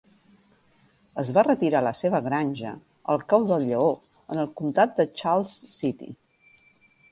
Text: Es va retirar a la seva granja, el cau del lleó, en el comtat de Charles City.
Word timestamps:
Es 1.23 1.27
va 1.37 1.43
retirar 1.47 1.81
a 1.81 1.85
la 1.87 1.91
seva 1.99 2.21
granja, 2.29 2.73
el 3.15 3.23
cau 3.35 3.47
del 3.53 3.67
lleó, 3.73 3.93
en 4.37 4.43
el 4.47 4.51
comtat 4.63 4.99
de 5.03 5.09
Charles 5.23 5.55
City. 5.77 6.13